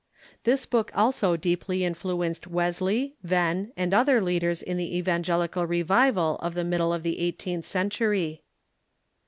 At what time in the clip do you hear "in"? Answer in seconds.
4.63-4.77